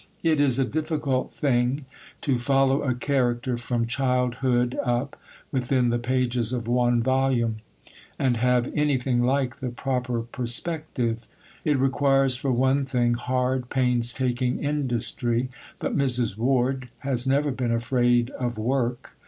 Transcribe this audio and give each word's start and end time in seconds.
It 0.23 0.39
is 0.39 0.57
a 0.57 0.65
difficult 0.65 1.31
thing 1.31 1.85
to 2.21 2.39
follow 2.39 2.81
a 2.81 2.95
character 2.95 3.55
from 3.55 3.85
childhood 3.85 4.75
up, 4.83 5.15
within 5.51 5.91
the 5.91 5.99
pages 5.99 6.51
of 6.53 6.67
one 6.67 7.03
volume, 7.03 7.57
and 8.17 8.37
have 8.37 8.71
anything 8.73 9.21
like 9.21 9.57
the 9.57 9.69
proper 9.69 10.21
perspective. 10.23 11.27
It 11.63 11.77
requires 11.77 12.35
for 12.35 12.51
one 12.51 12.83
thing, 12.83 13.13
hard, 13.13 13.69
painstaking 13.69 14.57
industry; 14.57 15.49
but 15.77 15.95
Mrs. 15.95 16.35
Ward 16.35 16.89
has 17.05 17.27
never 17.27 17.51
been 17.51 17.71
afraid 17.71 18.31
of 18.31 18.57
work. 18.57 19.13